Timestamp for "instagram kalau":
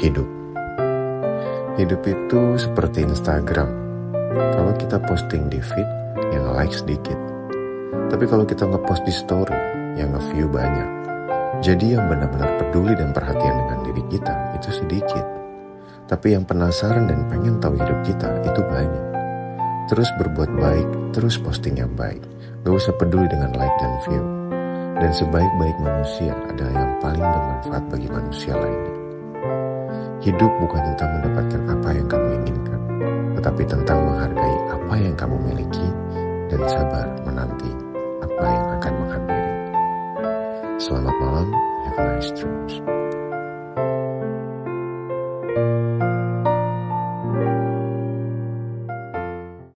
3.04-4.72